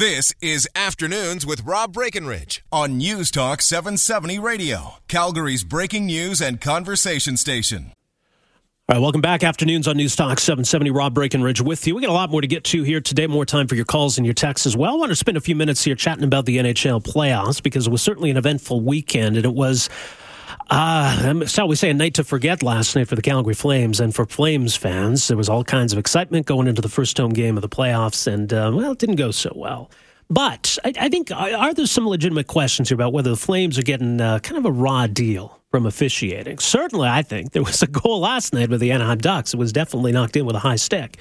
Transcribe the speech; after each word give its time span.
This 0.00 0.32
is 0.40 0.66
Afternoons 0.74 1.44
with 1.44 1.62
Rob 1.64 1.92
Breckenridge 1.92 2.64
on 2.72 2.96
News 2.96 3.30
Talk 3.30 3.60
770 3.60 4.38
Radio, 4.38 4.94
Calgary's 5.08 5.62
breaking 5.62 6.06
news 6.06 6.40
and 6.40 6.58
conversation 6.58 7.36
station. 7.36 7.92
All 8.88 8.94
right, 8.94 9.02
welcome 9.02 9.20
back. 9.20 9.44
Afternoons 9.44 9.86
on 9.86 9.98
News 9.98 10.16
Talk 10.16 10.40
770. 10.40 10.90
Rob 10.90 11.12
Breckenridge 11.12 11.60
with 11.60 11.86
you. 11.86 11.94
We 11.94 12.00
got 12.00 12.08
a 12.08 12.14
lot 12.14 12.30
more 12.30 12.40
to 12.40 12.46
get 12.46 12.64
to 12.64 12.82
here 12.82 13.02
today. 13.02 13.26
More 13.26 13.44
time 13.44 13.68
for 13.68 13.74
your 13.74 13.84
calls 13.84 14.16
and 14.16 14.24
your 14.24 14.32
texts 14.32 14.66
as 14.66 14.74
well. 14.74 14.94
I 14.94 14.96
want 14.96 15.12
to 15.12 15.16
spend 15.16 15.36
a 15.36 15.40
few 15.42 15.54
minutes 15.54 15.84
here 15.84 15.94
chatting 15.94 16.24
about 16.24 16.46
the 16.46 16.56
NHL 16.56 17.04
playoffs 17.04 17.62
because 17.62 17.86
it 17.86 17.90
was 17.90 18.00
certainly 18.00 18.30
an 18.30 18.38
eventful 18.38 18.80
weekend, 18.80 19.36
and 19.36 19.44
it 19.44 19.52
was 19.52 19.90
uh, 20.68 21.46
shall 21.46 21.68
we 21.68 21.76
say, 21.76 21.90
a 21.90 21.94
night 21.94 22.14
to 22.14 22.24
forget 22.24 22.62
last 22.62 22.94
night 22.94 23.08
for 23.08 23.16
the 23.16 23.22
Calgary 23.22 23.54
Flames 23.54 24.00
and 24.00 24.14
for 24.14 24.26
Flames 24.26 24.76
fans. 24.76 25.28
There 25.28 25.36
was 25.36 25.48
all 25.48 25.64
kinds 25.64 25.92
of 25.92 25.98
excitement 25.98 26.46
going 26.46 26.66
into 26.66 26.82
the 26.82 26.88
first 26.88 27.16
home 27.16 27.32
game 27.32 27.56
of 27.56 27.62
the 27.62 27.68
playoffs, 27.68 28.26
and 28.26 28.52
uh, 28.52 28.70
well, 28.74 28.92
it 28.92 28.98
didn't 28.98 29.16
go 29.16 29.30
so 29.30 29.52
well. 29.54 29.90
But 30.28 30.78
I, 30.84 30.92
I, 30.98 31.08
think 31.08 31.32
are 31.32 31.74
there 31.74 31.86
some 31.86 32.06
legitimate 32.06 32.46
questions 32.46 32.88
here 32.88 32.94
about 32.94 33.12
whether 33.12 33.30
the 33.30 33.36
Flames 33.36 33.78
are 33.78 33.82
getting 33.82 34.20
uh, 34.20 34.38
kind 34.38 34.58
of 34.58 34.64
a 34.64 34.70
raw 34.70 35.08
deal 35.08 35.60
from 35.70 35.86
officiating? 35.86 36.58
Certainly, 36.58 37.08
I 37.08 37.22
think 37.22 37.50
there 37.52 37.64
was 37.64 37.82
a 37.82 37.88
goal 37.88 38.20
last 38.20 38.52
night 38.52 38.70
with 38.70 38.80
the 38.80 38.92
Anaheim 38.92 39.18
Ducks. 39.18 39.54
It 39.54 39.56
was 39.56 39.72
definitely 39.72 40.12
knocked 40.12 40.36
in 40.36 40.46
with 40.46 40.54
a 40.54 40.60
high 40.60 40.76
stick, 40.76 41.18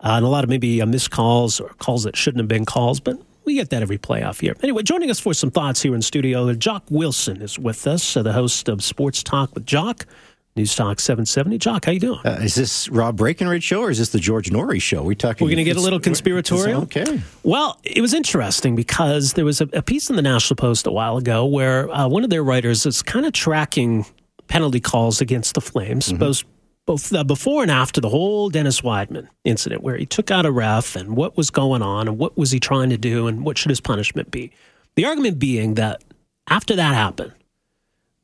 uh, 0.00 0.12
and 0.12 0.24
a 0.24 0.28
lot 0.28 0.44
of 0.44 0.50
maybe 0.50 0.80
uh, 0.80 0.86
missed 0.86 1.10
calls 1.10 1.60
or 1.60 1.68
calls 1.78 2.04
that 2.04 2.16
shouldn't 2.16 2.40
have 2.40 2.48
been 2.48 2.64
calls, 2.64 3.00
but 3.00 3.18
we 3.48 3.54
get 3.54 3.70
that 3.70 3.80
every 3.80 3.96
playoff 3.96 4.42
year. 4.42 4.54
Anyway, 4.62 4.82
joining 4.82 5.10
us 5.10 5.18
for 5.18 5.32
some 5.32 5.50
thoughts 5.50 5.80
here 5.80 5.94
in 5.94 6.02
studio, 6.02 6.52
Jock 6.52 6.84
Wilson 6.90 7.40
is 7.40 7.58
with 7.58 7.86
us, 7.86 8.14
uh, 8.14 8.22
the 8.22 8.34
host 8.34 8.68
of 8.68 8.84
Sports 8.84 9.22
Talk 9.22 9.54
with 9.54 9.64
Jock. 9.64 10.06
News 10.54 10.74
Talk 10.74 10.98
770. 10.98 11.56
Jock, 11.58 11.84
how 11.84 11.92
you 11.92 12.00
doing? 12.00 12.18
Uh, 12.24 12.40
is 12.42 12.56
this 12.56 12.88
Rob 12.88 13.16
Breckenridge 13.16 13.62
show 13.62 13.82
or 13.82 13.90
is 13.90 13.98
this 13.98 14.08
the 14.08 14.18
George 14.18 14.50
Noory 14.50 14.82
show? 14.82 15.04
We're 15.04 15.14
talking. 15.14 15.46
We're 15.46 15.50
going 15.50 15.58
to 15.58 15.64
get 15.64 15.76
a 15.76 15.80
little 15.80 16.00
conspiratorial. 16.00 16.82
Okay. 16.82 17.20
Well, 17.44 17.78
it 17.84 18.00
was 18.00 18.12
interesting 18.12 18.74
because 18.74 19.34
there 19.34 19.44
was 19.44 19.60
a, 19.60 19.68
a 19.72 19.82
piece 19.82 20.10
in 20.10 20.16
the 20.16 20.22
National 20.22 20.56
Post 20.56 20.88
a 20.88 20.90
while 20.90 21.16
ago 21.16 21.46
where 21.46 21.88
uh, 21.90 22.08
one 22.08 22.24
of 22.24 22.30
their 22.30 22.42
writers 22.42 22.84
is 22.86 23.02
kind 23.02 23.24
of 23.24 23.32
tracking 23.32 24.04
penalty 24.48 24.80
calls 24.80 25.20
against 25.20 25.54
the 25.54 25.60
Flames, 25.60 26.08
mm-hmm. 26.08 26.18
both 26.18 26.42
both 26.88 27.12
uh, 27.12 27.22
before 27.22 27.60
and 27.60 27.70
after 27.70 28.00
the 28.00 28.08
whole 28.08 28.48
Dennis 28.48 28.80
Wideman 28.80 29.28
incident, 29.44 29.82
where 29.82 29.98
he 29.98 30.06
took 30.06 30.30
out 30.30 30.46
a 30.46 30.50
ref 30.50 30.96
and 30.96 31.16
what 31.16 31.36
was 31.36 31.50
going 31.50 31.82
on 31.82 32.08
and 32.08 32.16
what 32.16 32.34
was 32.38 32.50
he 32.50 32.58
trying 32.58 32.88
to 32.88 32.96
do 32.96 33.26
and 33.26 33.44
what 33.44 33.58
should 33.58 33.68
his 33.68 33.80
punishment 33.80 34.30
be. 34.30 34.50
The 34.94 35.04
argument 35.04 35.38
being 35.38 35.74
that 35.74 36.02
after 36.48 36.74
that 36.76 36.94
happened, 36.94 37.34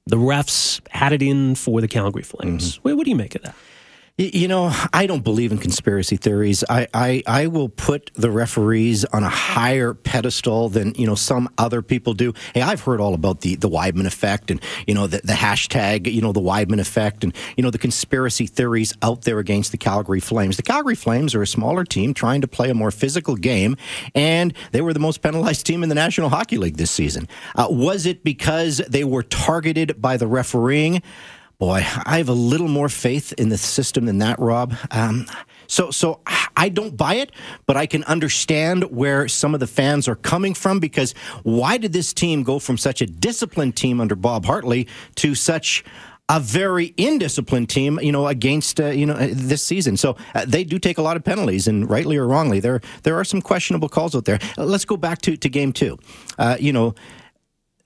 the 0.07 0.17
refs 0.17 0.81
had 0.89 1.13
it 1.13 1.23
in 1.23 1.57
for 1.57 1.83
the 1.83 1.89
Calgary 1.89 2.23
Flames. 2.23 2.79
Mm-hmm. 2.79 2.97
what 2.97 3.05
do 3.05 3.11
you 3.11 3.17
make 3.17 3.35
of 3.35 3.43
that? 3.43 3.55
You 4.17 4.47
know, 4.47 4.73
I 4.93 5.09
don't 5.09 5.25
believe 5.25 5.51
in 5.51 5.59
conspiracy 5.59 6.17
theories. 6.17 6.63
I, 6.71 6.87
I, 6.95 7.25
I 7.27 7.47
will 7.49 7.69
put 7.69 8.13
the 8.15 8.31
referees 8.31 9.05
on 9.07 9.25
a 9.25 9.29
higher 9.29 9.93
pedestal 9.93 10.69
than, 10.69 10.95
you 10.95 11.05
know, 11.05 11.17
some 11.17 11.49
other 11.59 11.83
people 11.83 12.15
do. 12.15 12.33
Hey, 12.55 12.63
I've 12.63 12.83
heard 12.83 13.01
all 13.01 13.15
about 13.15 13.41
the, 13.41 13.57
the 13.57 13.69
Wideman 13.69 14.07
effect 14.07 14.53
and, 14.53 14.63
you 14.87 14.95
know, 14.95 15.09
the, 15.09 15.21
the 15.25 15.33
hashtag, 15.33 16.07
you 16.13 16.21
know, 16.21 16.31
the 16.31 16.41
Wideman 16.41 16.79
effect 16.79 17.25
and, 17.25 17.35
you 17.57 17.65
know, 17.65 17.71
the 17.71 17.79
conspiracy 17.79 18.47
theories 18.47 18.95
out 19.03 19.23
there 19.23 19.41
against 19.41 19.73
the 19.73 19.79
Calgary 19.79 20.21
Flames. 20.21 20.59
The 20.59 20.63
Calgary 20.63 20.95
Flames 20.95 21.35
are 21.35 21.43
a 21.43 21.47
smaller 21.47 21.83
team 21.83 22.15
trying 22.15 22.41
to 22.43 22.47
play 22.47 22.71
a 22.71 22.75
more 22.75 22.93
physical 22.93 23.35
game, 23.35 23.77
and 24.15 24.55
they 24.71 24.81
were 24.81 24.93
the 24.93 25.01
most 25.01 25.23
penalized 25.23 25.67
team 25.67 25.83
in 25.83 25.89
the 25.89 25.97
National 25.97 26.29
Hockey 26.29 26.57
League 26.57 26.77
this 26.77 26.93
season. 26.93 27.27
Uh, 27.57 27.67
was 27.69 28.07
it 28.07 28.23
because 28.23 28.77
they 28.89 29.03
were 29.03 29.25
targeted 29.25 30.01
by 30.01 30.17
the 30.17 30.29
refereeing? 30.29 31.03
Boy, 31.59 31.87
I 32.05 32.19
have 32.19 32.29
a 32.29 32.35
little 32.35 32.69
more 32.69 32.89
faith 32.89 33.33
in 33.35 33.49
the 33.49 33.59
system 33.59 34.07
than 34.07 34.19
that, 34.19 34.39
Rob. 34.39 34.75
Um, 34.91 35.27
so, 35.67 35.91
so 35.91 36.21
I 36.57 36.69
don't 36.69 36.97
buy 36.97 37.15
it, 37.15 37.31
but 37.67 37.77
I 37.77 37.87
can 37.87 38.05
understand 38.05 38.85
where 38.91 39.29
some 39.29 39.55
of 39.55 39.61
the 39.61 39.67
fans 39.67 40.09
are 40.09 40.17
coming 40.17 40.55
from 40.55 40.81
because 40.81 41.13
why 41.43 41.79
did 41.79 41.93
this 41.93 42.13
team 42.13 42.43
go 42.43 42.59
from 42.59 42.77
such 42.77 43.01
a 43.01 43.07
disciplined 43.07 43.77
team 43.77 44.01
under 44.01 44.15
Bob 44.15 44.45
Hartley 44.45 44.89
to 45.17 45.35
such 45.35 45.85
a 46.29 46.41
very 46.41 46.91
indisciplined 46.93 47.69
team, 47.69 47.99
you 48.01 48.11
know, 48.11 48.27
against 48.27 48.81
uh, 48.81 48.87
you 48.87 49.05
know 49.05 49.15
uh, 49.15 49.29
this 49.31 49.63
season. 49.63 49.97
So 49.97 50.17
uh, 50.35 50.45
they 50.47 50.65
do 50.65 50.79
take 50.79 50.97
a 50.99 51.03
lot 51.03 51.17
of 51.17 51.25
penalties, 51.25 51.69
and 51.69 51.89
rightly 51.89 52.17
or 52.17 52.27
wrongly, 52.27 52.61
there 52.61 52.81
there 53.03 53.17
are 53.19 53.25
some 53.25 53.43
questionable 53.43 53.89
calls 53.89 54.17
out 54.17 54.25
there. 54.25 54.39
let's 54.57 54.87
go 54.87 54.97
back 54.97 55.21
to 55.23 55.37
to 55.37 55.49
game 55.49 55.73
two. 55.73 55.99
Uh, 56.39 56.57
you 56.59 56.73
know, 56.73 56.95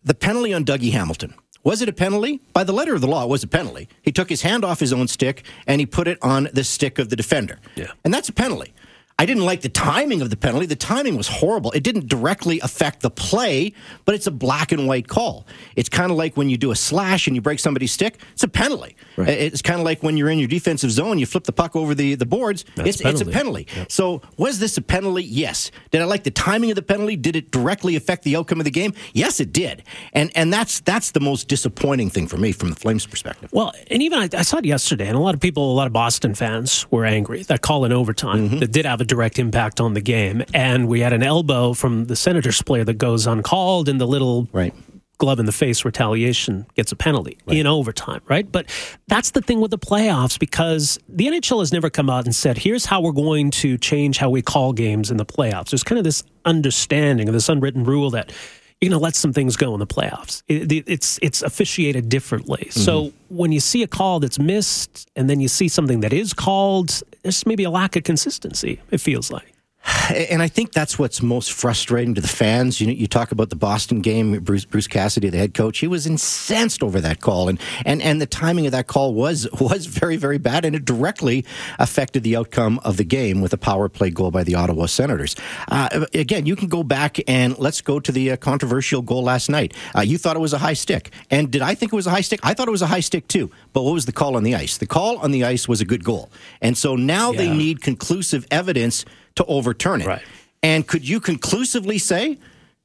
the 0.04 0.14
penalty 0.14 0.54
on 0.54 0.64
Dougie 0.64 0.92
Hamilton. 0.92 1.34
Was 1.68 1.82
it 1.82 1.88
a 1.90 1.92
penalty? 1.92 2.40
By 2.54 2.64
the 2.64 2.72
letter 2.72 2.94
of 2.94 3.02
the 3.02 3.06
law, 3.06 3.24
it 3.24 3.28
was 3.28 3.42
a 3.42 3.46
penalty. 3.46 3.90
He 4.00 4.10
took 4.10 4.30
his 4.30 4.40
hand 4.40 4.64
off 4.64 4.80
his 4.80 4.90
own 4.90 5.06
stick 5.06 5.44
and 5.66 5.82
he 5.82 5.86
put 5.86 6.08
it 6.08 6.16
on 6.22 6.48
the 6.54 6.64
stick 6.64 6.98
of 6.98 7.10
the 7.10 7.14
defender. 7.14 7.58
Yeah. 7.76 7.88
And 8.06 8.14
that's 8.14 8.30
a 8.30 8.32
penalty. 8.32 8.72
I 9.18 9.26
didn't 9.26 9.44
like 9.44 9.62
the 9.62 9.68
timing 9.68 10.22
of 10.22 10.30
the 10.30 10.36
penalty. 10.36 10.66
The 10.66 10.76
timing 10.76 11.16
was 11.16 11.26
horrible. 11.26 11.72
It 11.72 11.82
didn't 11.82 12.06
directly 12.06 12.60
affect 12.60 13.00
the 13.00 13.10
play, 13.10 13.72
but 14.04 14.14
it's 14.14 14.28
a 14.28 14.30
black 14.30 14.70
and 14.70 14.86
white 14.86 15.08
call. 15.08 15.44
It's 15.74 15.88
kind 15.88 16.12
of 16.12 16.16
like 16.16 16.36
when 16.36 16.48
you 16.48 16.56
do 16.56 16.70
a 16.70 16.76
slash 16.76 17.26
and 17.26 17.34
you 17.34 17.42
break 17.42 17.58
somebody's 17.58 17.90
stick. 17.90 18.20
It's 18.32 18.44
a 18.44 18.48
penalty. 18.48 18.94
Right. 19.16 19.28
It's 19.28 19.60
kind 19.60 19.80
of 19.80 19.84
like 19.84 20.04
when 20.04 20.16
you're 20.16 20.30
in 20.30 20.38
your 20.38 20.46
defensive 20.46 20.92
zone, 20.92 21.18
you 21.18 21.26
flip 21.26 21.44
the 21.44 21.52
puck 21.52 21.74
over 21.74 21.96
the, 21.96 22.14
the 22.14 22.26
boards. 22.26 22.64
It's, 22.76 23.04
a 23.04 23.08
it's, 23.08 23.20
a 23.20 23.26
penalty. 23.26 23.66
Yep. 23.74 23.90
So 23.90 24.22
was 24.36 24.60
this 24.60 24.76
a 24.76 24.82
penalty? 24.82 25.24
Yes. 25.24 25.72
Did 25.90 26.00
I 26.00 26.04
like 26.04 26.22
the 26.22 26.30
timing 26.30 26.70
of 26.70 26.76
the 26.76 26.82
penalty? 26.82 27.16
Did 27.16 27.34
it 27.34 27.50
directly 27.50 27.96
affect 27.96 28.22
the 28.22 28.36
outcome 28.36 28.60
of 28.60 28.64
the 28.66 28.70
game? 28.70 28.94
Yes, 29.14 29.40
it 29.40 29.52
did. 29.52 29.82
And 30.12 30.30
and 30.36 30.52
that's 30.52 30.78
that's 30.80 31.10
the 31.10 31.20
most 31.20 31.48
disappointing 31.48 32.10
thing 32.10 32.28
for 32.28 32.36
me 32.36 32.52
from 32.52 32.70
the 32.70 32.76
Flames' 32.76 33.04
perspective. 33.04 33.50
Well, 33.52 33.72
and 33.90 34.00
even 34.00 34.20
I, 34.20 34.28
I 34.32 34.42
saw 34.42 34.58
it 34.58 34.64
yesterday, 34.64 35.08
and 35.08 35.16
a 35.16 35.20
lot 35.20 35.34
of 35.34 35.40
people, 35.40 35.72
a 35.72 35.74
lot 35.74 35.88
of 35.88 35.92
Boston 35.92 36.36
fans 36.36 36.86
were 36.92 37.04
angry 37.04 37.42
that 37.44 37.62
call 37.62 37.84
in 37.84 37.92
overtime 37.92 38.48
mm-hmm. 38.48 38.58
that 38.58 38.70
did 38.70 38.86
have 38.86 39.00
a 39.00 39.07
direct 39.08 39.38
impact 39.38 39.80
on 39.80 39.94
the 39.94 40.00
game. 40.00 40.44
And 40.54 40.86
we 40.86 41.00
had 41.00 41.12
an 41.12 41.22
elbow 41.22 41.72
from 41.72 42.04
the 42.04 42.16
Senators 42.16 42.62
player 42.62 42.84
that 42.84 42.94
goes 42.94 43.26
uncalled, 43.26 43.88
and 43.88 44.00
the 44.00 44.06
little 44.06 44.48
right. 44.52 44.72
glove 45.18 45.40
in 45.40 45.46
the 45.46 45.52
face 45.52 45.84
retaliation 45.84 46.66
gets 46.76 46.92
a 46.92 46.96
penalty 46.96 47.38
right. 47.46 47.56
in 47.56 47.66
overtime, 47.66 48.20
right? 48.28 48.50
But 48.50 48.66
that's 49.08 49.32
the 49.32 49.42
thing 49.42 49.60
with 49.60 49.72
the 49.72 49.78
playoffs 49.78 50.38
because 50.38 50.98
the 51.08 51.26
NHL 51.26 51.58
has 51.58 51.72
never 51.72 51.90
come 51.90 52.08
out 52.08 52.24
and 52.24 52.34
said, 52.34 52.58
here's 52.58 52.86
how 52.86 53.00
we're 53.00 53.12
going 53.12 53.50
to 53.52 53.76
change 53.78 54.18
how 54.18 54.30
we 54.30 54.42
call 54.42 54.72
games 54.72 55.10
in 55.10 55.16
the 55.16 55.26
playoffs. 55.26 55.70
There's 55.70 55.82
kind 55.82 55.98
of 55.98 56.04
this 56.04 56.22
understanding, 56.44 57.28
of 57.28 57.34
this 57.34 57.48
unwritten 57.48 57.84
rule 57.84 58.10
that 58.10 58.32
you're 58.80 58.90
going 58.90 58.98
to 58.98 59.02
let 59.02 59.16
some 59.16 59.32
things 59.32 59.56
go 59.56 59.74
in 59.74 59.80
the 59.80 59.86
playoffs. 59.86 60.42
It, 60.46 60.70
it, 60.70 60.84
it's 60.86 61.18
it's 61.20 61.42
officiated 61.42 62.08
differently. 62.08 62.68
Mm-hmm. 62.70 62.80
So 62.80 63.12
when 63.28 63.50
you 63.50 63.60
see 63.60 63.82
a 63.82 63.88
call 63.88 64.20
that's 64.20 64.38
missed, 64.38 65.08
and 65.16 65.28
then 65.28 65.40
you 65.40 65.48
see 65.48 65.68
something 65.68 66.00
that 66.00 66.12
is 66.12 66.32
called, 66.32 67.02
there's 67.22 67.44
maybe 67.44 67.64
a 67.64 67.70
lack 67.70 67.96
of 67.96 68.04
consistency. 68.04 68.80
It 68.90 69.00
feels 69.00 69.30
like. 69.30 69.52
And 70.08 70.42
I 70.42 70.48
think 70.48 70.72
that's 70.72 70.98
what's 70.98 71.22
most 71.22 71.52
frustrating 71.52 72.14
to 72.14 72.20
the 72.22 72.28
fans. 72.28 72.80
You 72.80 72.86
know, 72.86 72.94
you 72.94 73.06
talk 73.06 73.30
about 73.30 73.50
the 73.50 73.56
Boston 73.56 74.00
game, 74.00 74.38
Bruce, 74.40 74.64
Bruce 74.64 74.86
Cassidy, 74.86 75.28
the 75.28 75.36
head 75.36 75.52
coach, 75.52 75.78
he 75.78 75.86
was 75.86 76.06
incensed 76.06 76.82
over 76.82 76.98
that 77.00 77.20
call, 77.20 77.48
and, 77.48 77.60
and 77.84 78.00
and 78.00 78.20
the 78.20 78.26
timing 78.26 78.64
of 78.64 78.72
that 78.72 78.86
call 78.86 79.12
was 79.12 79.46
was 79.60 79.84
very 79.84 80.16
very 80.16 80.38
bad, 80.38 80.64
and 80.64 80.74
it 80.74 80.84
directly 80.84 81.44
affected 81.78 82.22
the 82.22 82.36
outcome 82.36 82.80
of 82.84 82.96
the 82.96 83.04
game 83.04 83.42
with 83.42 83.52
a 83.52 83.58
power 83.58 83.88
play 83.88 84.10
goal 84.10 84.30
by 84.30 84.42
the 84.42 84.54
Ottawa 84.54 84.86
Senators. 84.86 85.36
Uh, 85.68 86.06
again, 86.14 86.46
you 86.46 86.56
can 86.56 86.68
go 86.68 86.82
back 86.82 87.18
and 87.28 87.58
let's 87.58 87.82
go 87.82 88.00
to 88.00 88.10
the 88.10 88.32
uh, 88.32 88.36
controversial 88.36 89.02
goal 89.02 89.22
last 89.22 89.50
night. 89.50 89.74
Uh, 89.94 90.00
you 90.00 90.16
thought 90.16 90.36
it 90.36 90.40
was 90.40 90.54
a 90.54 90.58
high 90.58 90.74
stick, 90.74 91.10
and 91.30 91.50
did 91.50 91.60
I 91.60 91.74
think 91.74 91.92
it 91.92 91.96
was 91.96 92.06
a 92.06 92.10
high 92.10 92.22
stick? 92.22 92.40
I 92.42 92.54
thought 92.54 92.68
it 92.68 92.72
was 92.72 92.82
a 92.82 92.86
high 92.86 93.00
stick 93.00 93.28
too. 93.28 93.50
But 93.74 93.82
what 93.82 93.92
was 93.92 94.06
the 94.06 94.12
call 94.12 94.36
on 94.36 94.42
the 94.42 94.54
ice? 94.54 94.78
The 94.78 94.86
call 94.86 95.18
on 95.18 95.32
the 95.32 95.44
ice 95.44 95.68
was 95.68 95.80
a 95.80 95.84
good 95.84 96.02
goal, 96.02 96.30
and 96.62 96.76
so 96.76 96.96
now 96.96 97.30
yeah. 97.32 97.38
they 97.38 97.54
need 97.54 97.82
conclusive 97.82 98.46
evidence 98.50 99.04
to 99.38 99.44
overturn 99.46 100.02
it. 100.02 100.06
Right. 100.06 100.22
And 100.62 100.86
could 100.86 101.08
you 101.08 101.18
conclusively 101.18 101.98
say 101.98 102.38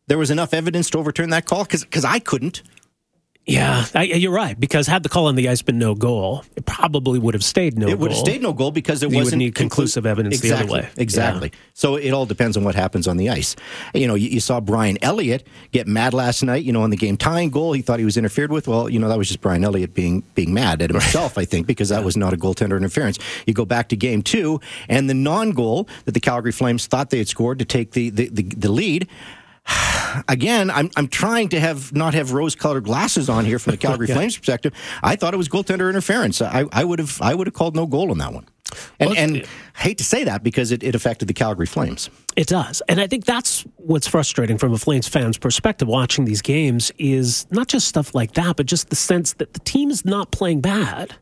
there 0.07 0.17
was 0.17 0.31
enough 0.31 0.53
evidence 0.53 0.89
to 0.91 0.97
overturn 0.97 1.29
that 1.31 1.45
call? 1.45 1.65
Because 1.65 2.05
I 2.05 2.19
couldn't. 2.19 2.63
Yeah, 3.45 3.85
I, 3.93 4.03
you're 4.03 4.31
right. 4.31 4.57
Because 4.57 4.87
had 4.87 5.03
the 5.03 5.09
call 5.09 5.27
on 5.27 5.35
the 5.35 5.49
ice 5.49 5.61
been 5.61 5.77
no 5.77 5.95
goal, 5.95 6.45
it 6.55 6.65
probably 6.65 7.19
would 7.19 7.33
have 7.33 7.43
stayed 7.43 7.77
no. 7.77 7.87
Goal. 7.87 7.93
It 7.93 7.99
would 7.99 8.11
have 8.11 8.19
stayed 8.19 8.41
no 8.41 8.53
goal 8.53 8.71
because 8.71 9.01
there 9.01 9.09
you 9.09 9.17
wasn't 9.17 9.39
need 9.39 9.53
conclusive 9.53 10.05
evidence 10.05 10.35
exactly, 10.35 10.67
the 10.67 10.73
other 10.73 10.87
way. 10.87 10.89
Exactly. 10.95 11.49
Yeah. 11.51 11.59
So 11.73 11.95
it 11.97 12.11
all 12.11 12.25
depends 12.25 12.55
on 12.55 12.63
what 12.63 12.73
happens 12.73 13.05
on 13.05 13.17
the 13.17 13.29
ice. 13.29 13.57
You 13.93 14.07
know, 14.07 14.15
you, 14.15 14.29
you, 14.29 14.39
saw 14.39 14.61
Brian 14.61 14.97
Elliott 15.01 15.45
get 15.73 15.87
mad 15.87 16.13
last 16.13 16.41
night. 16.41 16.63
You 16.63 16.71
know, 16.71 16.83
on 16.83 16.89
the 16.89 16.95
game 16.95 17.17
tying 17.17 17.49
goal, 17.49 17.73
he 17.73 17.81
thought 17.81 17.99
he 17.99 18.05
was 18.05 18.15
interfered 18.15 18.49
with. 18.49 18.69
Well, 18.69 18.87
you 18.87 18.97
know, 18.97 19.09
that 19.09 19.17
was 19.17 19.27
just 19.27 19.41
Brian 19.41 19.65
Elliott 19.65 19.93
being 19.93 20.23
being 20.35 20.53
mad 20.53 20.81
at 20.81 20.89
himself. 20.89 21.37
I 21.37 21.43
think 21.43 21.67
because 21.67 21.89
that 21.89 21.99
yeah. 21.99 22.05
was 22.05 22.15
not 22.15 22.33
a 22.33 22.37
goaltender 22.37 22.77
interference. 22.77 23.19
You 23.45 23.53
go 23.53 23.65
back 23.65 23.89
to 23.89 23.97
game 23.97 24.21
two, 24.21 24.61
and 24.87 25.09
the 25.09 25.13
non 25.13 25.51
goal 25.51 25.89
that 26.05 26.13
the 26.13 26.21
Calgary 26.21 26.53
Flames 26.53 26.87
thought 26.87 27.09
they 27.09 27.17
had 27.17 27.27
scored 27.27 27.59
to 27.59 27.65
take 27.65 27.91
the 27.91 28.09
the, 28.09 28.29
the, 28.29 28.43
the 28.43 28.71
lead 28.71 29.09
again, 30.27 30.69
I'm 30.69 30.89
I'm 30.95 31.07
trying 31.07 31.49
to 31.49 31.59
have 31.59 31.93
not 31.93 32.13
have 32.13 32.33
rose 32.33 32.55
colored 32.55 32.83
glasses 32.83 33.29
on 33.29 33.45
here 33.45 33.59
from 33.59 33.71
the 33.71 33.77
Calgary 33.77 34.07
yeah. 34.09 34.15
Flames 34.15 34.37
perspective. 34.37 34.73
I 35.01 35.15
thought 35.15 35.33
it 35.33 35.37
was 35.37 35.49
goaltender 35.49 35.89
interference. 35.89 36.41
I, 36.41 36.65
I 36.71 36.83
would 36.83 36.99
have 36.99 37.21
I 37.21 37.33
would 37.33 37.47
have 37.47 37.53
called 37.53 37.75
no 37.75 37.85
goal 37.85 38.11
on 38.11 38.17
that 38.19 38.33
one. 38.33 38.47
And, 38.99 39.09
well, 39.09 39.19
and 39.19 39.47
I 39.75 39.81
hate 39.81 39.99
to 39.99 40.03
say 40.03 40.23
that 40.23 40.43
because 40.43 40.71
it, 40.71 40.81
it 40.81 40.95
affected 40.95 41.27
the 41.27 41.33
Calgary 41.33 41.67
Flames. 41.67 42.09
It 42.35 42.47
does. 42.47 42.81
And 42.89 42.99
I 42.99 43.05
think 43.05 43.25
that's 43.25 43.61
what's 43.75 44.07
frustrating 44.07 44.57
from 44.57 44.73
a 44.73 44.79
Flames 44.79 45.07
fan's 45.07 45.37
perspective 45.37 45.87
watching 45.87 46.25
these 46.25 46.41
games 46.41 46.91
is 46.97 47.45
not 47.51 47.67
just 47.67 47.87
stuff 47.87 48.15
like 48.15 48.33
that, 48.33 48.55
but 48.55 48.65
just 48.65 48.89
the 48.89 48.95
sense 48.95 49.33
that 49.33 49.53
the 49.53 49.59
team 49.59 49.91
is 49.91 50.05
not 50.05 50.31
playing 50.31 50.61
bad. 50.61 51.15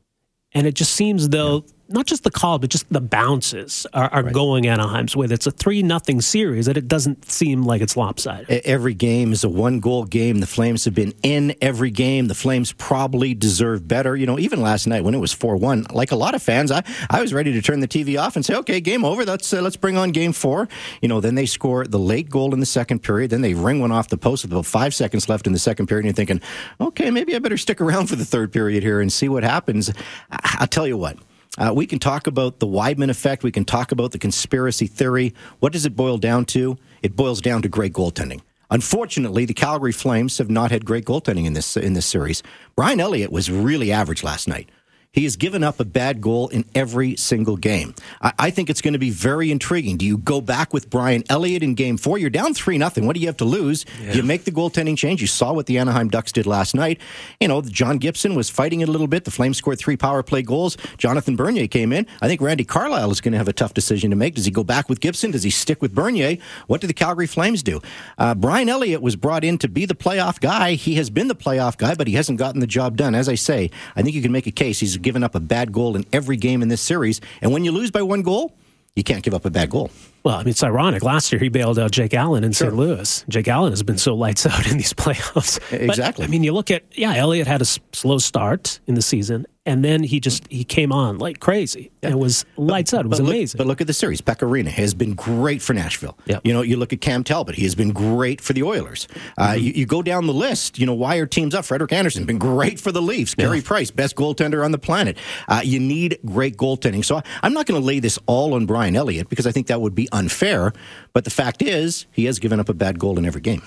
And 0.53 0.65
it 0.65 0.75
just 0.75 0.93
seems 0.93 1.29
though 1.29 1.65
yeah 1.65 1.75
not 1.91 2.05
just 2.05 2.23
the 2.23 2.31
call, 2.31 2.59
but 2.59 2.69
just 2.69 2.91
the 2.91 3.01
bounces 3.01 3.85
are, 3.93 4.09
are 4.09 4.23
right. 4.23 4.33
going 4.33 4.67
Anaheim's 4.67 5.15
way. 5.15 5.27
It's 5.29 5.47
a 5.47 5.51
three 5.51 5.83
nothing 5.83 6.21
series, 6.21 6.67
and 6.67 6.77
it 6.77 6.88
doesn't 6.88 7.29
seem 7.29 7.63
like 7.63 7.81
it's 7.81 7.97
lopsided. 7.97 8.49
Every 8.65 8.93
game 8.93 9.31
is 9.31 9.43
a 9.43 9.49
one 9.49 9.79
goal 9.79 10.05
game. 10.05 10.39
The 10.39 10.47
Flames 10.47 10.85
have 10.85 10.95
been 10.95 11.13
in 11.23 11.55
every 11.61 11.91
game. 11.91 12.27
The 12.27 12.35
Flames 12.35 12.73
probably 12.73 13.33
deserve 13.33 13.88
better. 13.88 14.15
You 14.15 14.25
know, 14.25 14.39
even 14.39 14.61
last 14.61 14.88
night 14.88 15.03
when 15.03 15.13
it 15.13 15.19
was 15.19 15.33
four 15.33 15.55
one, 15.55 15.85
like 15.91 16.11
a 16.11 16.15
lot 16.15 16.35
of 16.35 16.41
fans, 16.41 16.71
I, 16.71 16.83
I 17.09 17.21
was 17.21 17.33
ready 17.33 17.53
to 17.53 17.61
turn 17.61 17.79
the 17.79 17.88
TV 17.88 18.21
off 18.21 18.35
and 18.35 18.45
say, 18.45 18.55
okay, 18.55 18.81
game 18.81 19.05
over. 19.05 19.25
Let's 19.25 19.53
uh, 19.53 19.61
let's 19.61 19.77
bring 19.77 19.97
on 19.97 20.11
game 20.11 20.33
four. 20.33 20.67
You 21.01 21.07
know, 21.07 21.19
then 21.19 21.35
they 21.35 21.45
score 21.45 21.85
the 21.85 21.99
late 21.99 22.29
goal 22.29 22.53
in 22.53 22.59
the 22.59 22.65
second 22.65 22.99
period. 22.99 23.31
Then 23.31 23.41
they 23.41 23.53
ring 23.53 23.79
one 23.79 23.91
off 23.91 24.09
the 24.09 24.17
post 24.17 24.43
with 24.43 24.51
about 24.51 24.65
five 24.65 24.93
seconds 24.93 25.29
left 25.29 25.47
in 25.47 25.53
the 25.53 25.59
second 25.59 25.88
period. 25.88 26.05
And 26.05 26.07
you're 26.07 26.25
thinking, 26.25 26.41
okay, 26.79 27.11
maybe 27.11 27.35
I 27.35 27.39
better 27.39 27.57
stick 27.57 27.81
around 27.81 28.07
for 28.07 28.15
the 28.15 28.25
third 28.25 28.51
period 28.51 28.83
here 28.83 29.01
and 29.01 29.11
see 29.11 29.29
what 29.29 29.43
happens. 29.43 29.91
I'll 30.31 30.67
tell 30.67 30.88
you 30.88 30.97
what. 30.97 31.17
Uh, 31.57 31.74
we 31.75 31.86
can 31.86 32.00
talk 32.00 32.27
about 32.27 32.59
the 32.59 32.68
Wideman 32.68 33.09
effect. 33.09 33.44
We 33.44 33.51
can 33.51 33.65
talk 33.65 33.92
about 33.92 34.12
the 34.12 34.18
conspiracy 34.18 34.88
theory. 34.88 35.33
What 35.59 35.74
does 35.74 35.86
it 35.86 35.95
boil 35.95 36.18
down 36.18 36.45
to? 36.45 36.77
It 37.01 37.15
boils 37.15 37.42
down 37.42 37.62
to 37.63 37.69
great 37.69 37.94
goaltending. 37.94 38.42
Unfortunately, 38.69 39.44
the 39.44 39.53
Calgary 39.53 39.92
Flames 39.92 40.38
have 40.38 40.50
not 40.50 40.71
had 40.71 40.86
great 40.86 41.03
goaltending 41.03 41.45
in 41.45 41.51
this 41.53 41.75
in 41.75 41.94
this 41.94 42.06
series. 42.06 42.42
Brian 42.77 43.01
Elliott 43.01 43.31
was 43.31 43.51
really 43.51 43.92
average 43.92 44.24
last 44.24 44.48
night. 44.48 44.69
He 45.13 45.25
has 45.25 45.35
given 45.35 45.61
up 45.61 45.81
a 45.81 45.83
bad 45.83 46.21
goal 46.21 46.47
in 46.47 46.63
every 46.73 47.17
single 47.17 47.57
game. 47.57 47.93
I, 48.21 48.31
I 48.39 48.49
think 48.49 48.69
it's 48.69 48.79
going 48.79 48.93
to 48.93 48.99
be 48.99 49.09
very 49.09 49.51
intriguing. 49.51 49.97
Do 49.97 50.05
you 50.05 50.17
go 50.17 50.39
back 50.39 50.73
with 50.73 50.89
Brian 50.89 51.25
Elliott 51.29 51.63
in 51.63 51.73
game 51.75 51.97
four? 51.97 52.17
You're 52.17 52.29
down 52.29 52.53
3 52.53 52.77
nothing. 52.77 53.05
What 53.05 53.15
do 53.15 53.19
you 53.19 53.27
have 53.27 53.35
to 53.37 53.45
lose? 53.45 53.85
Yeah. 54.01 54.13
You 54.13 54.23
make 54.23 54.45
the 54.45 54.51
goaltending 54.51 54.97
change. 54.97 55.19
You 55.19 55.27
saw 55.27 55.51
what 55.51 55.65
the 55.65 55.77
Anaheim 55.79 56.07
Ducks 56.07 56.31
did 56.31 56.45
last 56.45 56.73
night. 56.75 57.01
You 57.41 57.49
know, 57.49 57.61
John 57.61 57.97
Gibson 57.97 58.35
was 58.35 58.49
fighting 58.49 58.79
it 58.79 58.87
a 58.87 58.91
little 58.91 59.07
bit. 59.07 59.25
The 59.25 59.31
Flames 59.31 59.57
scored 59.57 59.79
three 59.79 59.97
power 59.97 60.23
play 60.23 60.43
goals. 60.43 60.77
Jonathan 60.97 61.35
Bernier 61.35 61.67
came 61.67 61.91
in. 61.91 62.07
I 62.21 62.29
think 62.29 62.39
Randy 62.39 62.63
Carlyle 62.63 63.11
is 63.11 63.19
going 63.19 63.33
to 63.33 63.37
have 63.37 63.49
a 63.49 63.53
tough 63.53 63.73
decision 63.73 64.11
to 64.11 64.15
make. 64.15 64.35
Does 64.35 64.45
he 64.45 64.51
go 64.51 64.63
back 64.63 64.87
with 64.87 65.01
Gibson? 65.01 65.31
Does 65.31 65.43
he 65.43 65.49
stick 65.49 65.81
with 65.81 65.93
Bernier? 65.93 66.37
What 66.67 66.79
do 66.79 66.87
the 66.87 66.93
Calgary 66.93 67.27
Flames 67.27 67.63
do? 67.63 67.81
Uh, 68.17 68.33
Brian 68.33 68.69
Elliott 68.69 69.01
was 69.01 69.17
brought 69.17 69.43
in 69.43 69.57
to 69.57 69.67
be 69.67 69.85
the 69.85 69.93
playoff 69.93 70.39
guy. 70.39 70.75
He 70.75 70.95
has 70.95 71.09
been 71.09 71.27
the 71.27 71.35
playoff 71.35 71.77
guy, 71.77 71.95
but 71.95 72.07
he 72.07 72.13
hasn't 72.13 72.39
gotten 72.39 72.61
the 72.61 72.67
job 72.67 72.95
done. 72.95 73.13
As 73.13 73.27
I 73.27 73.35
say, 73.35 73.71
I 73.97 74.03
think 74.03 74.15
you 74.15 74.21
can 74.21 74.31
make 74.31 74.47
a 74.47 74.51
case. 74.51 74.79
He's 74.79 75.00
given 75.01 75.24
up 75.24 75.36
a 75.36 75.39
bad 75.39 75.71
goal 75.71 75.95
in 75.95 76.06
every 76.13 76.38
game 76.38 76.62
in 76.62 76.68
this 76.68 76.81
series. 76.81 77.21
And 77.42 77.51
when 77.51 77.63
you 77.65 77.71
lose 77.71 77.92
by 77.92 78.01
one 78.01 78.21
goal, 78.21 78.56
you 78.95 79.03
can't 79.03 79.24
give 79.24 79.33
up 79.33 79.45
a 79.45 79.50
bad 79.50 79.69
goal. 79.69 79.89
Well, 80.24 80.36
I 80.36 80.39
mean, 80.39 80.50
it's 80.50 80.63
ironic. 80.63 81.01
Last 81.01 81.31
year, 81.31 81.39
he 81.39 81.50
bailed 81.50 81.80
out 81.80 81.92
Jake 81.92 82.13
Allen 82.13 82.44
in 82.44 82.51
sure. 82.51 82.68
St. 82.68 82.77
Louis. 82.77 83.25
Jake 83.30 83.48
Allen 83.48 83.71
has 83.71 83.83
been 83.83 83.98
so 83.98 84.13
lights 84.15 84.45
out 84.45 84.69
in 84.69 84.77
these 84.77 84.94
playoffs. 84.94 85.57
Exactly. 85.71 86.24
But, 86.24 86.30
I 86.30 86.31
mean, 86.31 86.44
you 86.44 86.51
look 86.51 86.69
at, 86.71 86.83
yeah, 86.92 87.15
Elliott 87.15 87.48
had 87.48 87.62
a 87.62 87.65
slow 87.65 88.18
start 88.18 88.80
in 88.88 88.95
the 88.95 89.01
season, 89.01 89.45
and 89.65 89.85
then 89.85 90.01
he 90.01 90.19
just 90.19 90.47
he 90.47 90.63
came 90.63 90.91
on 90.91 91.19
like 91.19 91.39
crazy. 91.39 91.91
Yeah. 92.01 92.11
It 92.11 92.19
was 92.19 92.45
lights 92.57 92.93
out. 92.93 93.05
It 93.05 93.09
was 93.09 93.19
but 93.19 93.29
amazing. 93.29 93.59
Look, 93.59 93.65
but 93.65 93.69
look 93.69 93.81
at 93.81 93.87
the 93.87 93.93
series. 93.93 94.19
Pekka 94.19 94.49
Rinne 94.49 94.67
has 94.67 94.93
been 94.95 95.13
great 95.13 95.61
for 95.61 95.73
Nashville. 95.73 96.17
Yep. 96.25 96.41
You 96.45 96.53
know, 96.53 96.61
you 96.63 96.77
look 96.77 96.93
at 96.93 97.01
Cam 97.01 97.23
Talbot. 97.23 97.55
He 97.55 97.63
has 97.63 97.75
been 97.75 97.91
great 97.91 98.41
for 98.41 98.53
the 98.53 98.63
Oilers. 98.63 99.07
Uh, 99.11 99.15
mm-hmm. 99.15 99.41
Uh, 99.41 99.53
you, 99.53 99.73
you, 99.73 99.85
go 99.85 100.01
down 100.01 100.25
the 100.25 100.33
list. 100.33 100.79
You 100.79 100.85
know, 100.85 100.93
why 100.93 101.17
are 101.17 101.27
teams 101.27 101.53
up? 101.53 101.65
Frederik 101.65 101.91
Andersen 101.91 102.25
been 102.25 102.39
great 102.39 102.79
for 102.79 102.91
the 102.91 103.01
Leafs. 103.01 103.35
Yeah. 103.37 103.45
Carey 103.45 103.61
Price, 103.61 103.91
best 103.91 104.15
goaltender 104.15 104.65
on 104.65 104.71
the 104.71 104.79
planet. 104.79 105.17
Uh, 105.47 105.61
you 105.63 105.79
need 105.79 106.17
great 106.25 106.57
goaltending. 106.57 107.05
So 107.05 107.17
I, 107.17 107.23
I'm 107.43 107.53
not 107.53 107.67
going 107.67 107.79
to 107.79 107.85
lay 107.85 107.99
this 107.99 108.17
all 108.25 108.55
on 108.55 108.65
Brian 108.65 108.95
Elliott 108.95 109.29
because 109.29 109.45
I 109.45 109.51
think 109.51 109.67
that 109.67 109.79
would 109.79 109.93
be 109.93 110.09
unfair. 110.11 110.73
But 111.13 111.23
the 111.23 111.29
fact 111.29 111.61
is, 111.61 112.07
he 112.11 112.25
has 112.25 112.39
given 112.39 112.59
up 112.59 112.69
a 112.69 112.73
bad 112.73 112.97
goal 112.97 113.19
in 113.19 113.25
every 113.25 113.41
game. 113.41 113.61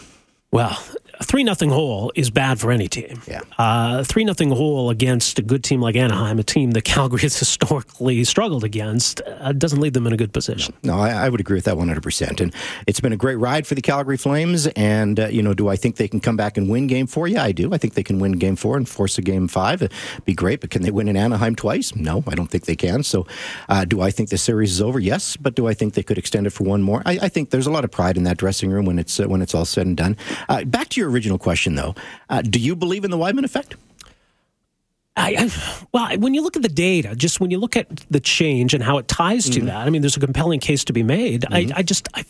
Well, 0.50 0.82
three 1.22 1.44
nothing 1.44 1.70
hole 1.70 2.12
is 2.14 2.30
bad 2.30 2.60
for 2.60 2.70
any 2.70 2.88
team. 2.88 3.20
Yeah, 3.26 3.40
uh, 3.58 4.04
three 4.04 4.24
nothing 4.24 4.50
hole 4.50 4.90
against 4.90 5.38
a 5.38 5.42
good 5.42 5.64
team 5.64 5.80
like 5.80 5.96
Anaheim, 5.96 6.38
a 6.38 6.42
team 6.42 6.72
that 6.72 6.82
Calgary 6.82 7.20
has 7.22 7.38
historically 7.44 8.24
struggled 8.24 8.64
against, 8.64 9.20
uh, 9.26 9.52
doesn't 9.52 9.80
leave 9.80 9.92
them 9.92 10.06
in 10.06 10.12
a 10.12 10.16
good 10.16 10.32
position. 10.32 10.74
No, 10.82 10.98
I, 10.98 11.10
I 11.10 11.28
would 11.28 11.40
agree 11.40 11.56
with 11.56 11.64
that 11.64 11.76
one 11.76 11.88
hundred 11.88 12.02
percent. 12.02 12.40
And 12.40 12.54
it's 12.86 13.00
been 13.00 13.12
a 13.12 13.16
great 13.16 13.36
ride 13.36 13.66
for 13.66 13.74
the 13.74 13.82
Calgary 13.82 14.16
Flames. 14.16 14.66
And 14.68 15.20
uh, 15.20 15.26
you 15.28 15.42
know, 15.42 15.54
do 15.54 15.68
I 15.68 15.76
think 15.76 15.96
they 15.96 16.08
can 16.08 16.20
come 16.20 16.36
back 16.36 16.56
and 16.56 16.68
win 16.68 16.86
Game 16.86 17.06
Four? 17.06 17.28
Yeah, 17.28 17.42
I 17.42 17.52
do. 17.52 17.72
I 17.72 17.78
think 17.78 17.94
they 17.94 18.02
can 18.02 18.18
win 18.18 18.32
Game 18.32 18.56
Four 18.56 18.76
and 18.76 18.88
force 18.88 19.18
a 19.18 19.22
Game 19.22 19.48
Five. 19.48 19.82
It'd 19.82 20.24
be 20.24 20.34
great, 20.34 20.60
but 20.60 20.70
can 20.70 20.82
they 20.82 20.90
win 20.90 21.08
in 21.08 21.16
Anaheim 21.16 21.54
twice? 21.54 21.94
No, 21.94 22.24
I 22.26 22.34
don't 22.34 22.50
think 22.50 22.64
they 22.64 22.76
can. 22.76 23.02
So, 23.02 23.26
uh, 23.68 23.84
do 23.84 24.00
I 24.00 24.10
think 24.10 24.30
the 24.30 24.38
series 24.38 24.72
is 24.72 24.80
over? 24.82 24.98
Yes, 24.98 25.36
but 25.36 25.54
do 25.54 25.66
I 25.66 25.74
think 25.74 25.94
they 25.94 26.02
could 26.02 26.18
extend 26.18 26.46
it 26.46 26.50
for 26.50 26.64
one 26.64 26.82
more? 26.82 27.02
I, 27.06 27.18
I 27.22 27.28
think 27.28 27.50
there's 27.50 27.66
a 27.66 27.70
lot 27.70 27.84
of 27.84 27.90
pride 27.90 28.16
in 28.16 28.24
that 28.24 28.36
dressing 28.36 28.70
room 28.70 28.84
when 28.84 28.98
it's 28.98 29.20
uh, 29.20 29.28
when 29.28 29.42
it's 29.42 29.54
all 29.54 29.64
said 29.64 29.86
and 29.86 29.96
done. 29.96 30.16
Uh, 30.48 30.64
back 30.64 30.88
to 30.90 31.00
your 31.00 31.03
original 31.08 31.38
question, 31.38 31.74
though. 31.74 31.94
Uh, 32.28 32.42
do 32.42 32.58
you 32.58 32.76
believe 32.76 33.04
in 33.04 33.10
the 33.10 33.18
Wideman 33.18 33.44
effect? 33.44 33.76
I, 35.16 35.36
I, 35.38 35.84
well, 35.92 36.18
when 36.18 36.34
you 36.34 36.42
look 36.42 36.56
at 36.56 36.62
the 36.62 36.68
data, 36.68 37.14
just 37.14 37.40
when 37.40 37.50
you 37.50 37.58
look 37.58 37.76
at 37.76 37.88
the 38.10 38.20
change 38.20 38.74
and 38.74 38.82
how 38.82 38.98
it 38.98 39.06
ties 39.06 39.44
to 39.50 39.58
mm-hmm. 39.58 39.66
that, 39.66 39.86
I 39.86 39.90
mean, 39.90 40.02
there's 40.02 40.16
a 40.16 40.20
compelling 40.20 40.60
case 40.60 40.84
to 40.84 40.92
be 40.92 41.02
made. 41.02 41.42
Mm-hmm. 41.42 41.72
I, 41.72 41.78
I, 41.78 41.82
just, 41.82 42.08
I, 42.14 42.24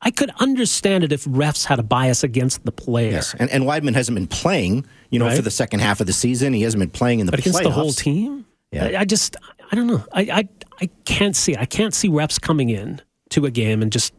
I 0.00 0.10
could 0.10 0.30
understand 0.38 1.04
it 1.04 1.12
if 1.12 1.24
refs 1.26 1.66
had 1.66 1.78
a 1.78 1.82
bias 1.82 2.24
against 2.24 2.64
the 2.64 2.72
players. 2.72 3.12
Yes, 3.12 3.34
and, 3.38 3.50
and 3.50 3.64
Wideman 3.64 3.94
hasn't 3.94 4.14
been 4.14 4.26
playing, 4.26 4.86
you 5.10 5.18
know, 5.18 5.26
right. 5.26 5.36
for 5.36 5.42
the 5.42 5.50
second 5.50 5.80
half 5.80 6.00
of 6.00 6.06
the 6.06 6.12
season. 6.14 6.54
He 6.54 6.62
hasn't 6.62 6.80
been 6.80 6.90
playing 6.90 7.20
in 7.20 7.26
the 7.26 7.32
but 7.32 7.40
against 7.40 7.58
playoffs. 7.58 7.64
the 7.64 7.70
whole 7.70 7.92
team. 7.92 8.46
Yeah. 8.70 8.86
I, 8.86 9.00
I, 9.00 9.04
just, 9.04 9.36
I 9.70 9.76
don't 9.76 9.86
know. 9.86 10.02
I, 10.12 10.22
I, 10.22 10.48
I 10.80 10.90
can't 11.04 11.36
see 11.36 11.52
it. 11.52 11.58
I 11.58 11.66
can't 11.66 11.92
see 11.92 12.08
refs 12.08 12.40
coming 12.40 12.70
in 12.70 13.02
to 13.30 13.44
a 13.44 13.50
game 13.50 13.82
and 13.82 13.92
just 13.92 14.14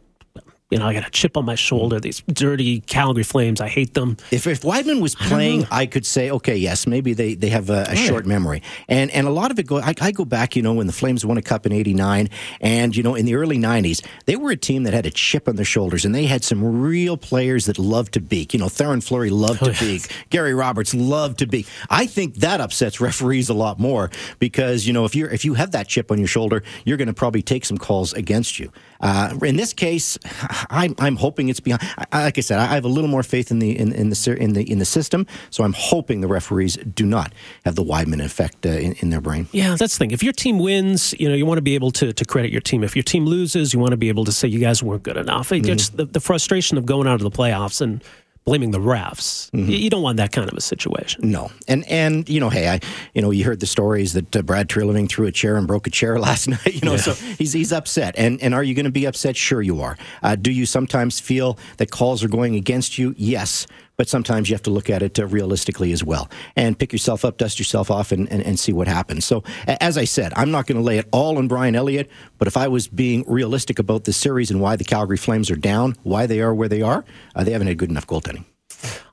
you 0.70 0.78
know, 0.78 0.86
I 0.86 0.94
got 0.94 1.06
a 1.06 1.10
chip 1.10 1.36
on 1.36 1.44
my 1.44 1.56
shoulder. 1.56 2.00
These 2.00 2.22
dirty 2.22 2.80
Calgary 2.80 3.22
Flames, 3.22 3.60
I 3.60 3.68
hate 3.68 3.92
them. 3.92 4.16
If 4.30 4.46
if 4.46 4.62
Wideman 4.62 5.02
was 5.02 5.14
playing, 5.14 5.66
I, 5.70 5.82
I 5.82 5.86
could 5.86 6.06
say, 6.06 6.30
okay, 6.30 6.56
yes, 6.56 6.86
maybe 6.86 7.12
they, 7.12 7.34
they 7.34 7.50
have 7.50 7.68
a, 7.68 7.82
a 7.82 7.84
right. 7.84 7.98
short 7.98 8.24
memory, 8.24 8.62
and 8.88 9.10
and 9.10 9.26
a 9.26 9.30
lot 9.30 9.50
of 9.50 9.58
it 9.58 9.66
go. 9.66 9.78
I, 9.78 9.94
I, 10.00 10.10
go 10.10 10.24
back, 10.24 10.56
you 10.56 10.62
know, 10.62 10.72
when 10.72 10.86
the 10.86 10.92
Flames 10.92 11.24
won 11.24 11.36
a 11.36 11.42
cup 11.42 11.66
in 11.66 11.72
'89, 11.72 12.30
and 12.62 12.96
you 12.96 13.02
know, 13.02 13.14
in 13.14 13.26
the 13.26 13.34
early 13.34 13.58
'90s, 13.58 14.04
they 14.24 14.36
were 14.36 14.50
a 14.50 14.56
team 14.56 14.84
that 14.84 14.94
had 14.94 15.04
a 15.04 15.10
chip 15.10 15.48
on 15.48 15.56
their 15.56 15.66
shoulders, 15.66 16.06
and 16.06 16.14
they 16.14 16.24
had 16.24 16.42
some 16.42 16.80
real 16.80 17.18
players 17.18 17.66
that 17.66 17.78
loved 17.78 18.14
to 18.14 18.20
beak. 18.20 18.54
You 18.54 18.60
know, 18.60 18.66
Theoren 18.66 19.04
Fleury 19.04 19.30
loved 19.30 19.62
oh, 19.62 19.66
to 19.66 19.72
oh, 19.72 19.80
beak. 19.80 20.10
Gary 20.30 20.54
Roberts 20.54 20.94
loved 20.94 21.40
to 21.40 21.46
beak. 21.46 21.66
I 21.90 22.06
think 22.06 22.36
that 22.36 22.62
upsets 22.62 23.02
referees 23.02 23.50
a 23.50 23.54
lot 23.54 23.78
more 23.78 24.10
because 24.38 24.86
you 24.86 24.94
know, 24.94 25.04
if 25.04 25.14
you're 25.14 25.28
if 25.28 25.44
you 25.44 25.54
have 25.54 25.72
that 25.72 25.88
chip 25.88 26.10
on 26.10 26.18
your 26.18 26.28
shoulder, 26.28 26.62
you're 26.86 26.96
going 26.96 27.08
to 27.08 27.14
probably 27.14 27.42
take 27.42 27.66
some 27.66 27.76
calls 27.76 28.14
against 28.14 28.58
you. 28.58 28.72
Uh, 29.04 29.38
in 29.42 29.56
this 29.56 29.72
case, 29.72 30.18
I'm, 30.70 30.94
I'm 30.98 31.16
hoping 31.16 31.48
it's 31.50 31.60
behind. 31.60 31.82
I, 32.10 32.24
like 32.24 32.38
I 32.38 32.40
said, 32.40 32.58
I 32.58 32.66
have 32.66 32.84
a 32.84 32.88
little 32.88 33.10
more 33.10 33.22
faith 33.22 33.50
in 33.50 33.58
the 33.58 33.78
in, 33.78 33.92
in 33.92 34.08
the 34.10 34.36
in 34.40 34.54
the 34.54 34.70
in 34.70 34.78
the 34.78 34.84
system, 34.84 35.26
so 35.50 35.62
I'm 35.62 35.74
hoping 35.74 36.22
the 36.22 36.26
referees 36.26 36.76
do 36.76 37.04
not 37.04 37.32
have 37.64 37.74
the 37.74 37.84
Wideman 37.84 38.24
effect 38.24 38.64
uh, 38.64 38.70
in, 38.70 38.94
in 38.94 39.10
their 39.10 39.20
brain. 39.20 39.46
Yeah, 39.52 39.76
that's 39.76 39.94
the 39.94 39.98
thing. 39.98 40.10
If 40.10 40.22
your 40.22 40.32
team 40.32 40.58
wins, 40.58 41.14
you 41.20 41.28
know 41.28 41.34
you 41.34 41.46
want 41.46 41.58
to 41.58 41.62
be 41.62 41.74
able 41.74 41.90
to, 41.92 42.12
to 42.12 42.24
credit 42.24 42.50
your 42.50 42.62
team. 42.62 42.82
If 42.82 42.96
your 42.96 43.02
team 43.02 43.26
loses, 43.26 43.74
you 43.74 43.78
want 43.78 43.90
to 43.90 43.98
be 43.98 44.08
able 44.08 44.24
to 44.24 44.32
say 44.32 44.48
you 44.48 44.58
guys 44.58 44.82
weren't 44.82 45.02
good 45.02 45.18
enough. 45.18 45.50
Mm-hmm. 45.50 45.66
Just 45.66 45.96
the, 45.96 46.06
the 46.06 46.20
frustration 46.20 46.78
of 46.78 46.86
going 46.86 47.06
out 47.06 47.16
of 47.16 47.20
the 47.20 47.30
playoffs 47.30 47.80
and 47.80 48.02
blaming 48.44 48.70
the 48.70 48.78
refs. 48.78 49.50
Mm-hmm. 49.50 49.70
You 49.70 49.90
don't 49.90 50.02
want 50.02 50.18
that 50.18 50.32
kind 50.32 50.50
of 50.50 50.56
a 50.56 50.60
situation. 50.60 51.30
No, 51.30 51.50
and 51.66 51.84
and 51.88 52.28
you 52.28 52.40
know, 52.40 52.50
hey, 52.50 52.68
I 52.68 52.80
you 53.14 53.22
know, 53.22 53.30
you 53.30 53.44
heard 53.44 53.60
the 53.60 53.66
stories 53.66 54.12
that 54.12 54.36
uh, 54.36 54.42
Brad 54.42 54.68
Treliving 54.68 55.08
threw 55.08 55.26
a 55.26 55.32
chair 55.32 55.56
and 55.56 55.66
broke 55.66 55.86
a 55.86 55.90
chair 55.90 56.18
last 56.20 56.48
night. 56.48 56.74
You 56.74 56.80
know, 56.82 56.92
yeah. 56.92 56.98
so 56.98 57.12
he's 57.12 57.52
he's 57.52 57.72
upset, 57.72 58.14
and 58.16 58.40
and 58.42 58.54
are 58.54 58.62
you 58.62 58.74
going 58.74 58.84
to 58.84 58.92
be 58.92 59.06
upset? 59.06 59.36
Sure, 59.36 59.62
you 59.62 59.80
are. 59.80 59.96
Uh, 60.22 60.36
do 60.36 60.52
you 60.52 60.66
sometimes 60.66 61.20
feel 61.20 61.58
that 61.78 61.90
calls 61.90 62.22
are 62.22 62.28
going 62.28 62.54
against 62.54 62.98
you? 62.98 63.14
Yes, 63.16 63.66
but 63.96 64.08
sometimes 64.08 64.48
you 64.48 64.54
have 64.54 64.62
to 64.62 64.70
look 64.70 64.90
at 64.90 65.02
it 65.02 65.18
uh, 65.18 65.26
realistically 65.26 65.92
as 65.92 66.02
well 66.02 66.30
and 66.56 66.78
pick 66.78 66.92
yourself 66.92 67.24
up, 67.24 67.36
dust 67.36 67.58
yourself 67.58 67.90
off, 67.90 68.12
and, 68.12 68.30
and, 68.30 68.42
and 68.42 68.58
see 68.58 68.72
what 68.72 68.88
happens. 68.88 69.24
So, 69.24 69.42
as 69.66 69.98
I 69.98 70.04
said, 70.04 70.32
I'm 70.36 70.50
not 70.50 70.66
going 70.66 70.78
to 70.78 70.84
lay 70.84 70.98
it 70.98 71.08
all 71.12 71.38
on 71.38 71.48
Brian 71.48 71.74
Elliott, 71.74 72.10
but 72.38 72.48
if 72.48 72.56
I 72.56 72.68
was 72.68 72.88
being 72.88 73.24
realistic 73.26 73.78
about 73.78 74.04
this 74.04 74.16
series 74.16 74.50
and 74.50 74.60
why 74.60 74.76
the 74.76 74.84
Calgary 74.84 75.16
Flames 75.16 75.50
are 75.50 75.56
down, 75.56 75.96
why 76.02 76.26
they 76.26 76.40
are 76.40 76.54
where 76.54 76.68
they 76.68 76.82
are, 76.82 77.04
uh, 77.34 77.44
they 77.44 77.52
haven't 77.52 77.68
had 77.68 77.78
good 77.78 77.90
enough 77.90 78.06
goaltending. 78.06 78.44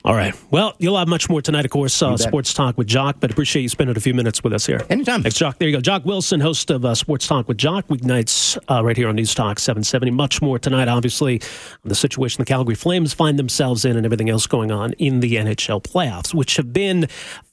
All 0.04 0.16
right. 0.16 0.34
Well, 0.50 0.74
you'll 0.80 0.98
have 0.98 1.08
much 1.08 1.30
more 1.30 1.44
tonight, 1.44 1.64
of 1.64 1.70
course, 1.70 2.02
uh, 2.02 2.18
Sports 2.18 2.56
Talk 2.56 2.76
with 2.76 2.88
Jock, 2.88 3.18
but 3.20 3.30
appreciate 3.30 3.62
you 3.62 3.70
spending 3.70 3.96
a 3.96 4.00
few 4.00 4.16
minutes 4.16 4.44
with 4.44 4.52
us 4.52 4.66
here. 4.66 4.82
Anytime. 4.90 5.22
Thanks, 5.22 5.38
Jock. 5.38 5.60
There 5.60 5.68
you 5.68 5.76
go. 5.76 5.82
Jock 5.82 6.06
Wilson, 6.06 6.40
host 6.40 6.72
of 6.72 6.84
uh, 6.84 6.96
Sports 6.96 7.28
Talk 7.28 7.48
with 7.48 7.58
Jock, 7.58 7.88
weeknights 7.88 8.58
uh, 8.68 8.84
right 8.84 8.98
here 8.98 9.10
on 9.10 9.16
News 9.16 9.36
Talk 9.36 9.60
770. 9.60 10.10
Much 10.12 10.42
more 10.42 10.58
tonight, 10.58 10.88
obviously, 10.88 11.40
the 11.84 11.94
situation 11.94 12.42
the 12.42 12.46
Calgary 12.46 12.74
Flames 12.74 13.14
find 13.14 13.38
themselves 13.38 13.86
in 13.86 13.96
and 13.96 14.04
everything 14.04 14.30
else 14.32 14.48
going 14.48 14.72
on 14.72 14.94
in 14.94 15.20
the 15.20 15.36
NHL 15.36 15.84
playoffs, 15.84 16.34
which 16.34 16.58
have 16.58 16.74
been 16.74 17.08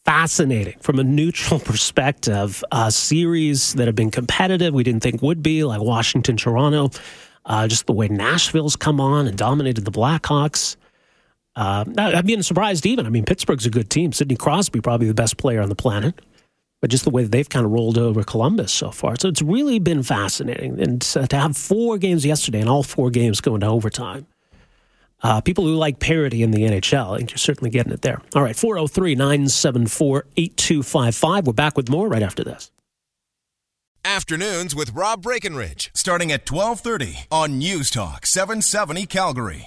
fascinating 0.06 0.78
from 0.80 0.98
a 0.98 1.04
neutral 1.04 1.60
perspective. 1.98 2.64
A 2.72 2.90
series 2.90 3.74
that 3.74 3.86
have 3.88 3.94
been 3.94 4.10
competitive, 4.10 4.72
we 4.72 4.84
didn't 4.84 5.02
think 5.02 5.20
would 5.20 5.42
be, 5.42 5.64
like 5.64 5.82
Washington, 5.82 6.38
Toronto. 6.38 6.90
Uh, 7.44 7.68
just 7.68 7.86
the 7.86 7.92
way 7.92 8.08
Nashville's 8.08 8.76
come 8.76 9.00
on 9.00 9.26
and 9.26 9.36
dominated 9.36 9.84
the 9.84 9.90
Blackhawks. 9.90 10.76
Uh, 11.58 11.84
I'd 11.98 12.24
be 12.24 12.40
surprised 12.42 12.86
even. 12.86 13.04
I 13.04 13.08
mean, 13.08 13.24
Pittsburgh's 13.24 13.66
a 13.66 13.70
good 13.70 13.90
team. 13.90 14.12
Sidney 14.12 14.36
Crosby, 14.36 14.80
probably 14.80 15.08
the 15.08 15.14
best 15.14 15.38
player 15.38 15.60
on 15.60 15.68
the 15.68 15.74
planet. 15.74 16.20
But 16.80 16.90
just 16.90 17.02
the 17.02 17.10
way 17.10 17.24
they've 17.24 17.48
kind 17.48 17.66
of 17.66 17.72
rolled 17.72 17.98
over 17.98 18.22
Columbus 18.22 18.72
so 18.72 18.92
far. 18.92 19.16
So 19.18 19.26
it's 19.26 19.42
really 19.42 19.80
been 19.80 20.04
fascinating. 20.04 20.80
And 20.80 21.02
to 21.02 21.36
have 21.36 21.56
four 21.56 21.98
games 21.98 22.24
yesterday 22.24 22.60
and 22.60 22.68
all 22.68 22.84
four 22.84 23.10
games 23.10 23.40
going 23.40 23.62
to 23.62 23.66
overtime. 23.66 24.28
Uh, 25.20 25.40
people 25.40 25.64
who 25.64 25.74
like 25.74 25.98
parity 25.98 26.44
in 26.44 26.52
the 26.52 26.62
NHL, 26.62 27.14
I 27.14 27.16
think 27.16 27.32
you're 27.32 27.38
certainly 27.38 27.70
getting 27.70 27.92
it 27.92 28.02
there. 28.02 28.22
All 28.36 28.42
right, 28.42 28.54
403 28.54 29.16
974 29.16 30.26
8255. 30.36 31.46
We're 31.48 31.52
back 31.54 31.76
with 31.76 31.88
more 31.88 32.06
right 32.08 32.22
after 32.22 32.44
this. 32.44 32.70
Afternoons 34.04 34.76
with 34.76 34.94
Rob 34.94 35.22
Breckenridge, 35.22 35.90
starting 35.92 36.30
at 36.30 36.48
1230 36.48 37.26
on 37.32 37.58
News 37.58 37.90
Talk 37.90 38.26
770 38.26 39.06
Calgary. 39.06 39.56